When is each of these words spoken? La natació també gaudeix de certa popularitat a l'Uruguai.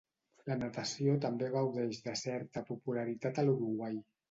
La 0.51 0.55
natació 0.61 1.13
també 1.25 1.51
gaudeix 1.57 2.01
de 2.07 2.17
certa 2.23 2.65
popularitat 2.73 3.45
a 3.45 3.47
l'Uruguai. 3.51 4.05